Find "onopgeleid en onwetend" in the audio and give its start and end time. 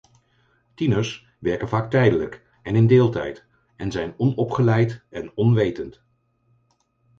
4.19-6.03